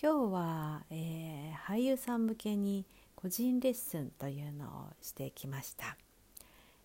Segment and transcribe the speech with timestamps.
[0.00, 4.68] 今日は、えー、俳優さん向けに個人レッスンというのを
[5.00, 5.96] してきました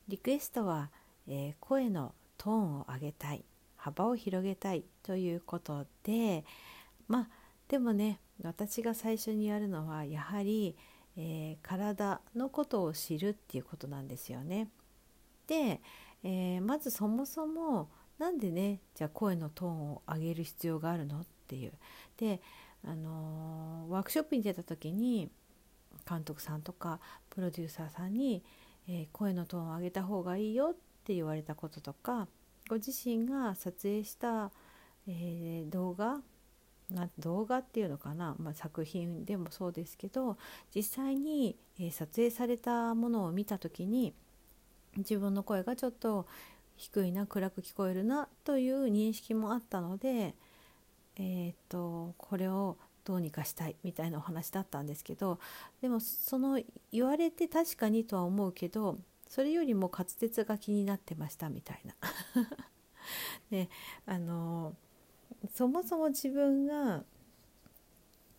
[0.08, 0.90] リクエストは、
[1.28, 3.44] えー、声のトーンを上げたい
[3.76, 6.46] 幅を広げたいということで
[7.08, 7.28] まあ
[7.68, 10.76] でもね私が最初にやるのはやはり、
[11.18, 14.70] えー、体のことを知るっていうことなんですよね。
[15.48, 15.82] で、
[16.24, 17.90] えー、まずそもそも
[18.20, 21.74] なんでねじゃあ声のトーンを上げる必要があるのっていう。
[22.18, 22.42] で
[22.88, 25.30] あのワークショップに出た時に
[26.08, 28.44] 監督さんとかプロデューサーさんに、
[28.88, 32.28] えー、声のトーンを上げた方がいいよって言われたこととか
[32.70, 34.52] ご自身が撮影した、
[35.08, 36.20] えー、動画
[36.90, 40.38] な動画っていうのかな、まあ、作品でもそうですけど
[40.74, 44.14] 実際に、えー、撮影されたものを見た時に
[44.96, 46.26] 自分の声がちょっと
[46.78, 50.36] 低いな暗く聞こえるなという認識もあったので
[51.20, 55.40] えーと、これをどうにかしたいみたいなお話だったんですけど
[55.82, 56.60] でもその
[56.92, 58.98] 言われて確かにとは思うけど
[59.30, 61.96] それよりも滑舌が気になってましたみたいな。
[63.50, 63.70] で
[64.06, 64.76] あの
[65.54, 67.04] そもそも自分が、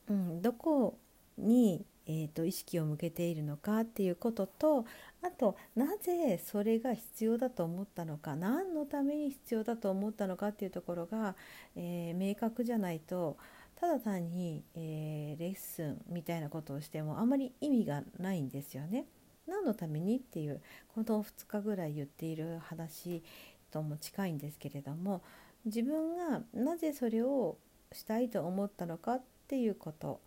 [0.09, 0.99] うん、どこ
[1.39, 4.87] にえーと、意識を向けているのかっていうことと
[5.23, 11.35] あとなぜそれが必要だと思ったのか何のために必要だと思ったのかっていうところが、
[11.77, 13.37] えー、明確じゃないと
[13.81, 19.07] ただ単に、えー、レッスンみたいなことをしてもあまり意味がないんですよね。
[19.47, 20.61] 何のためにっていう
[20.95, 23.23] この2日ぐらい言っている話
[23.71, 25.23] とも近いんですけれども
[25.65, 27.57] 自分がなぜそれを
[27.93, 30.21] したいと思ったのかっていうこと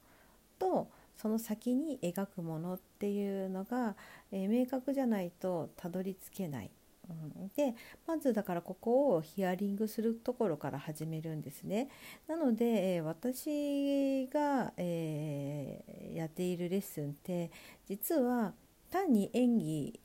[0.57, 0.89] と
[1.21, 3.95] その先に描くものっていうのが、
[4.31, 6.71] えー、明確じゃないとたどり着けない。
[7.09, 7.75] うん、で
[8.07, 11.89] まずだからここをヒアリングするところから始めるんですね。
[12.27, 17.51] なので、えー、私が、えー、やっているレッスンって
[17.85, 18.53] 実は
[18.89, 19.99] 単に演技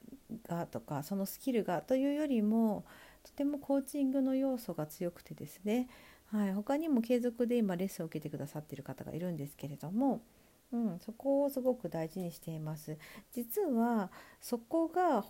[0.48, 2.84] がとかそのスキルがというよりも
[3.24, 5.88] とてもコーチングの要素が強くてですね、
[6.26, 10.20] はい、他にも継続で今レッスンを受けてくださっている方がいるんですけれども
[10.72, 12.98] うん、そこをすごく大事にしています
[13.32, 14.10] 実は
[14.40, 15.24] そこが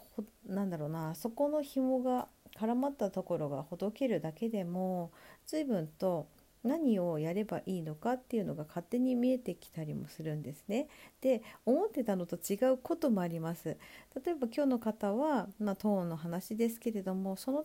[0.47, 5.13] なんだろうなそこの紐が絡まったところがほどけるだけでも
[5.47, 6.27] 随分と
[6.67, 10.89] 何をやればいいのかっていうのが勝手に見えてきたりもするんですね。
[11.21, 13.77] で思ってたのと違うこともあります。
[14.25, 17.65] 例えば今日の方は、まあ、トーンの話ですけれどもその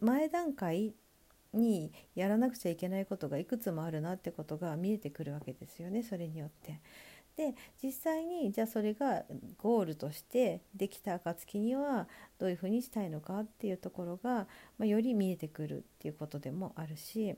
[0.00, 0.94] 前段階
[1.54, 6.80] にやらなくちゃいけないことがいくつもあるなってことが見えてくるわけですよねそれによって。
[7.36, 9.24] で実際にじゃあそれが
[9.58, 12.06] ゴールとしてできた暁には
[12.38, 14.46] どういうふうにしたいのかっていうところが、
[14.78, 17.36] まあ、より見えてくるっていうことでもあるし。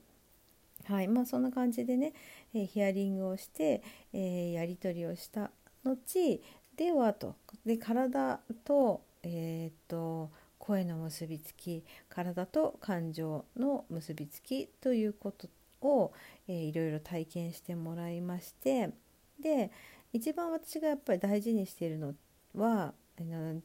[0.86, 2.12] はいまあ、そんな感じでね、
[2.52, 3.82] えー、ヒアリングをして、
[4.12, 5.50] えー、やり取りをした
[5.82, 6.42] 後
[6.76, 15.48] ではとで体と,、えーと、声の結びつき体と感情の結びつきということ
[15.80, 16.12] を、
[16.48, 18.90] えー、いろいろ体験してもらいまして
[19.40, 19.70] で
[20.12, 22.14] 一番私がやっぱり大事にしているの
[22.54, 22.94] は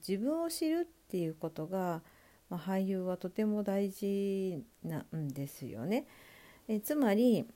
[0.08, 2.02] 自分を知るっていうことが、
[2.50, 6.06] まあ、俳優はとても大事なんですよね。
[6.68, 7.48] えつまり、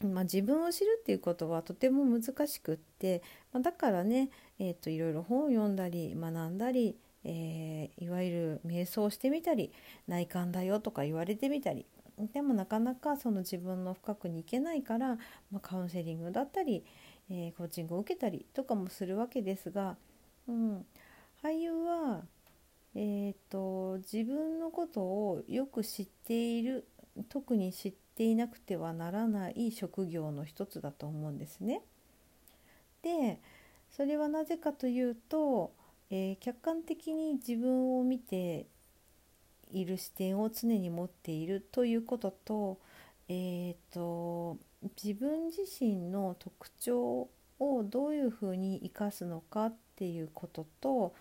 [0.00, 3.22] まあ、自分を知るっていうことはとても難しくって、
[3.52, 4.30] まあ、だからね、
[4.60, 9.72] えーと、いろいろ本を読んだり学んだり、えー、いわゆる瞑想してみたり
[10.06, 11.86] 内観だよとか言われてみたり
[12.32, 15.16] でもなかなかその自分の深くに行けないから、
[15.50, 16.84] まあ、カウンセリングだったり、
[17.30, 19.96] えー、コーチングを受けたりとかもするわけですが、
[20.48, 20.86] うん、
[21.42, 22.22] 俳優は、
[22.94, 26.86] えーと、自分のことをよく知っている
[27.28, 31.82] 特に知っていなくてはならない職業の一つだと思うんですね。
[33.02, 33.40] で
[33.90, 35.72] それはなぜかというと、
[36.10, 38.66] えー、客観的に自分を見て
[39.72, 42.78] いる視点を常に持っているということと,、
[43.28, 44.58] えーと、
[45.02, 47.28] 自分自身の特徴
[47.58, 51.14] をどういうふうに生かすのかっていうことと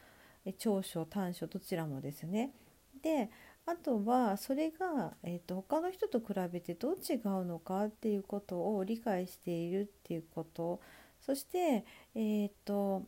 [0.57, 2.53] 長所短所どちらもですね。
[3.01, 3.29] で
[3.65, 10.79] あとはそれが、えーと、他の人と比べてどう違うのかっていうことを理解しているっていうこと
[11.19, 11.83] そして
[12.15, 13.03] えー、と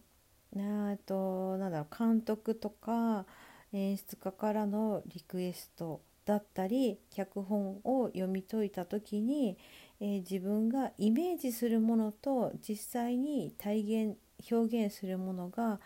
[0.53, 3.25] なとなんだろう監督とか
[3.73, 9.57] 演出家からのリクエストだったり脚本を読み解いた時に、
[9.99, 14.17] えー、自分がイメージするものと実際に体現
[14.51, 15.79] 表現するものが、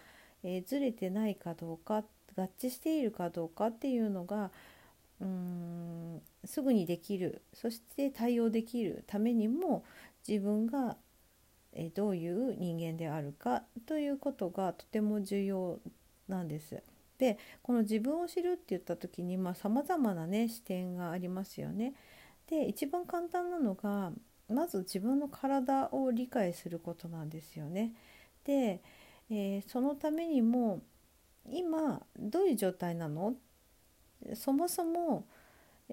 [0.44, 2.04] えー、ずれてないかどうか
[2.36, 4.52] 合致しているかどうかっていうのが
[5.22, 9.84] うーんすぐにできるそして対応できるためにも
[10.28, 10.98] 自分が
[11.76, 15.80] えどういう人間であるかということがとても重要
[16.28, 16.82] なんです。
[17.18, 21.94] でこの自分を知るって言った時にさまざ、まなね視点がありますよね。
[22.48, 24.12] で一番簡単なのが
[24.50, 27.94] まず自分の体を理解することなんですよね。
[28.44, 28.82] で、
[29.30, 30.82] えー、そのためにも
[31.50, 33.36] 今どういう状態なの？
[34.36, 35.26] そもそも、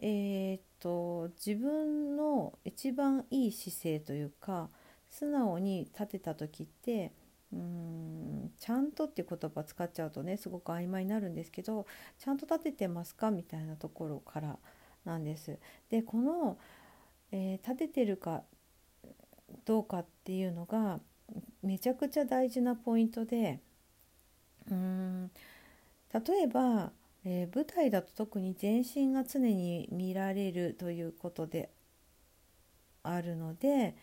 [0.00, 4.68] えー、っと自分の一番いい姿勢というか
[5.08, 7.12] 素直に立てた時って
[7.52, 11.86] うんちゃんとっていう言葉使っちゃうとねすごく曖昧になるんですけど
[12.18, 14.58] ちゃんと立ててますかみたいなところから
[15.04, 15.58] なんです。
[15.88, 16.58] でこの、
[17.32, 18.42] えー、立ててるか
[19.64, 21.00] どうかっていうのが
[21.62, 23.60] めちゃくちゃ大事なポイントで
[24.68, 25.30] うーん
[26.12, 26.92] 例えば、
[27.24, 31.70] えー、舞台だと特に全身が常に見られるということで
[33.02, 33.94] あるので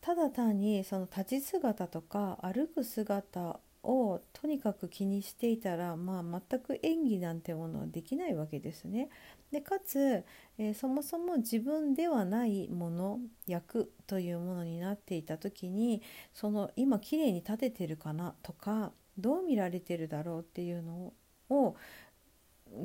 [0.00, 9.08] ただ単にその立ち姿とか歩く姿をとにかく気にしていたら、まあ、全く演技なんてものはできないわけですね。
[9.50, 10.24] でかつ、
[10.58, 16.02] えー、そもそも自分ではないもの役というものになっていた時に
[16.32, 21.12] その今綺麗に立ててるかなとかどう見られてるだろうっていうの
[21.48, 21.76] を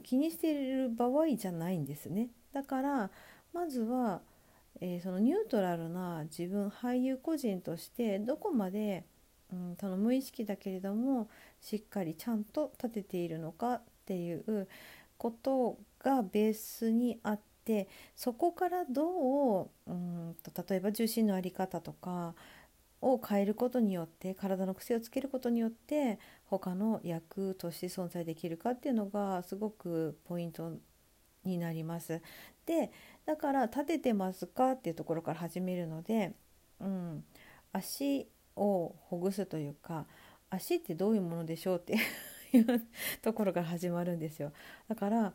[0.04, 2.30] 気にしている場合じゃないんですね。
[2.54, 3.12] だから
[3.54, 4.22] まずは
[4.82, 9.06] えー、そのニュートラルな自分俳優個人としてどこまで、
[9.52, 11.30] うん、その無意識だけれども
[11.62, 14.68] しっかりちゃんと立てているのかっていう
[15.18, 22.36] ことがベースにあってそこからどう、うんと例えば重心の在り方とか
[23.02, 30.74] を変えることによって体の癖をつけることによって他の役として存在できるかっていうのがすごくポイント
[31.46, 32.22] になります。
[32.66, 32.92] で
[33.26, 36.34] だから立ててますかっていうところから始めるので、
[36.80, 37.24] うん、
[37.72, 40.06] 足をほぐすというか
[40.50, 41.96] 足ってどういうものでしょうって
[42.54, 42.66] いう
[43.22, 44.52] ところから始まるんですよ。
[44.88, 45.34] だから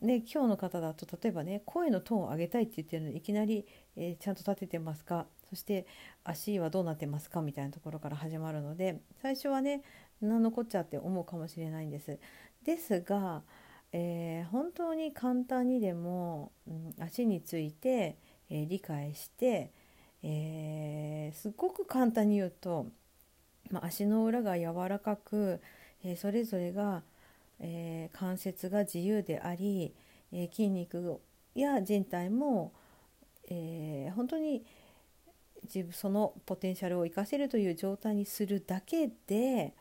[0.00, 3.66] ね、今日の方だと例えばね声のトーンを上げたいって言ってるのにいきなり、
[3.96, 5.26] えー、ちゃんと立ててますか？
[5.50, 5.86] そして
[6.24, 7.42] 足はどうなってますか？
[7.42, 9.82] みたいなところから始まるので最初はね
[10.22, 12.18] 何のこっちゃって思うかもしれないんです。
[12.64, 13.42] ですが
[13.92, 18.16] えー、本当に簡単にでも、うん、足について、
[18.48, 19.72] えー、理解して、
[20.22, 22.86] えー、すごく簡単に言うと、
[23.70, 25.60] まあ、足の裏が柔らかく、
[26.02, 27.02] えそれぞれが、
[27.60, 29.94] え関節が自由であり、
[30.32, 31.20] え筋肉
[31.54, 32.72] や人体も、
[33.48, 34.64] え本当に
[35.64, 39.74] 自分そのポテンシャルを生かせるという状態にするだけで、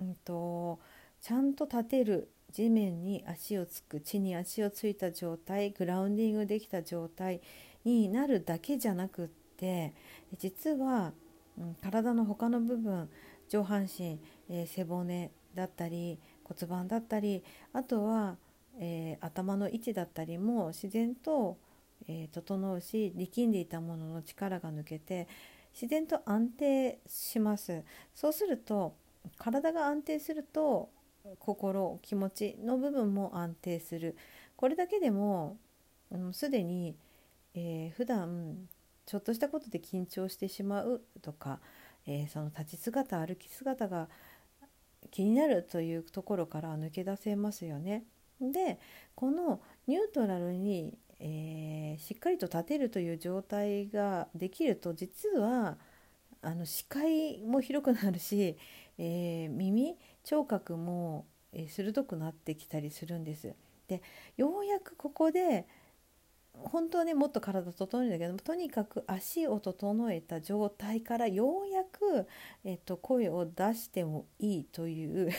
[0.00, 0.80] うんと
[1.20, 2.28] ちゃんと立てる。
[2.54, 7.40] 地面に足をつく地に足をついた状態グラウンディングできた状態
[7.84, 9.92] になるだけじゃなくって
[10.38, 11.12] 実は、
[11.58, 13.10] うん、体の他の部分
[13.48, 18.36] 上半身、えー、背骨だったり骨盤だったりあとは、
[18.78, 21.58] えー、頭の位置だったりも自然と、
[22.06, 25.26] えー、整うし力んでいたものの力が抜けて
[25.72, 27.82] 自然と安定します。
[28.14, 28.94] そうすると
[29.38, 30.90] 体が安定すると
[31.38, 34.16] 心気持ちの部分も安定する
[34.56, 35.56] これだけでも
[36.32, 36.96] すで、に、
[37.54, 38.68] えー、普段
[39.06, 41.60] ちょっとしたことで緊張してしまうとか、
[42.06, 44.08] えー、その立ち姿歩き姿が
[45.10, 48.04] 気になるというところから抜け出せますよね。
[48.40, 48.78] で
[49.14, 55.78] このニュートラルに、えー、しっかりと立てるという状態ができると実は
[56.42, 58.56] あの視界も広くなるし、
[58.98, 63.54] えー、耳聴覚も、え、鋭くなってきたりするんです。
[63.86, 64.02] で
[64.36, 65.66] ようやくここで
[66.54, 72.26] 本当はねもっと体整えるんだけどもとにかく足を整えた状態からようやく、
[72.64, 75.30] えっと、声を出してもいいという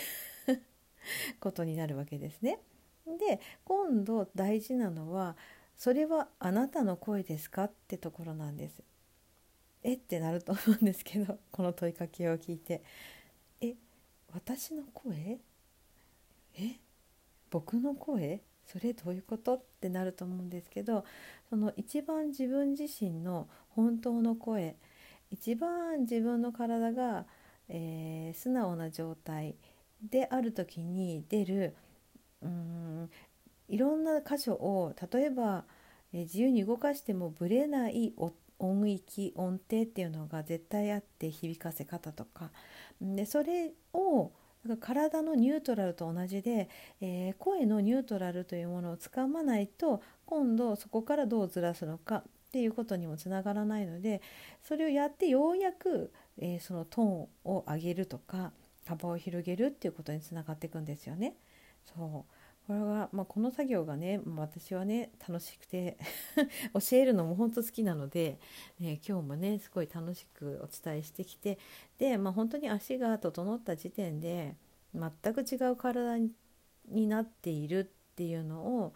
[1.40, 2.60] ことになるわけですね。
[3.06, 5.38] で今度大事なのは
[5.78, 8.84] それはあなたの声ですかってところなんです。
[9.84, 12.84] えってなると思うんですけどこの問いかけを聞いて
[14.36, 15.40] 私の声？
[16.58, 16.76] え？
[17.50, 18.42] 僕の声？
[18.66, 19.56] それどういうこと？
[19.56, 21.06] ってなると思うんですけど
[21.50, 24.76] その一番自分自身の本当の声
[25.32, 27.26] 一番自分の体が、
[27.70, 29.56] えー、素直な状態
[30.04, 31.76] である時に出る
[32.42, 33.10] うん
[33.70, 35.64] いろんな箇所を例えば、
[36.12, 42.52] えー、自由に動かしてもぶれない音音域音程っていうのが絶対あって響かせ方とか
[43.02, 44.32] でそれを
[44.80, 46.70] 体のニュートラルと同じで、
[47.00, 54.22] えー、声のニュートラルというものをつかまないと今度そこからどうずらすのかっていうことにもつながらないので
[54.64, 58.54] それをやってようやく、えー、そのトーンを上げるとか
[58.88, 61.36] 幅を広げるっていうことにつながっていくんですよね。
[61.86, 62.35] そう
[62.68, 65.98] これは、まあ、この作業がね私はね楽しくて
[66.74, 68.40] 教えるのも本当好きなので、
[68.82, 71.60] え今日もねすごい楽しくお伝えしてきて
[71.98, 74.56] で、まあ、本当に足が整った時点で
[74.94, 76.18] 全く違う体
[76.88, 77.84] になっているっ
[78.16, 78.94] ていうのを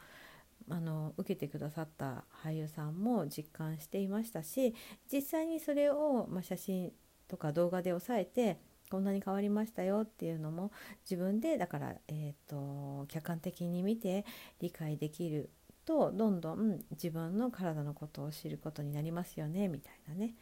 [0.70, 4.74] あの受けてくださった俳優さんも実感していましたし
[5.12, 6.92] 実際にそれを、まあ、写真
[7.28, 10.72] とか動画で押さえてこんなに変わりましたよっていうのも
[11.10, 14.26] 自分でだから、えーと、客観的に見て
[14.60, 15.50] 理解できる
[15.86, 20.36] とどんどん自分の体のことを知ることになりますよねみたいなね。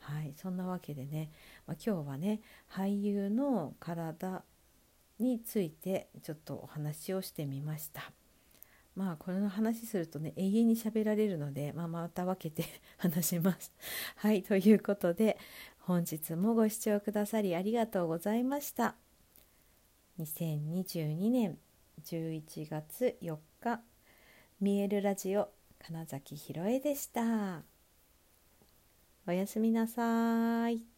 [0.00, 1.30] はい、そんなわけでね、
[1.66, 2.40] まあ、今日はね
[2.70, 4.42] 俳優の体
[5.18, 8.12] についてちょっとお話をしてみました。
[8.94, 12.68] まあこれの話するとね永遠に喋られるので、まあ、また分けて
[12.98, 13.72] 話します。
[14.16, 15.38] はいということで
[15.84, 18.94] 本日もご視聴くださりありがとうございました。
[20.20, 21.58] 2022年
[22.04, 23.80] 11月4日
[24.60, 25.48] 見えるラジオ
[25.84, 27.62] 金崎ひろえでした。
[29.26, 30.91] おやすみなさい。